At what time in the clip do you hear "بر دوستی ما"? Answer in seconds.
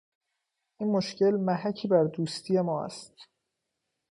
1.87-2.85